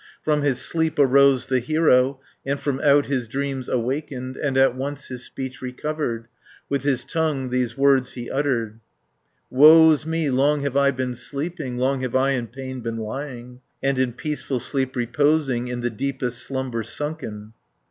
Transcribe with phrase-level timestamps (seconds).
[0.23, 5.09] From his sleep arose the hero, And from out his dreams awakened, And at once
[5.09, 6.27] his speech recovered.
[6.69, 8.79] With his tongue these words he uttered:
[9.51, 13.87] "Woe's me, long have I been sleeping, Long have I in pain been lying, 560
[13.89, 17.53] And in peaceful sleep reposing, In the deepest slumber sunken."